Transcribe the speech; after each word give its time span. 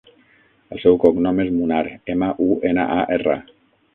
El 0.75 0.79
seu 0.83 0.95
cognom 1.03 1.41
és 1.43 1.51
Munar: 1.57 1.83
ema, 2.13 2.31
u, 2.47 2.47
ena, 2.71 2.87
a, 3.03 3.07
erra. 3.19 3.37